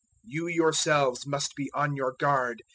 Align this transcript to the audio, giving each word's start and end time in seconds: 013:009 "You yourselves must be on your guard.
013:009 0.25 0.33
"You 0.33 0.47
yourselves 0.47 1.27
must 1.27 1.55
be 1.55 1.69
on 1.75 1.95
your 1.95 2.13
guard. 2.13 2.63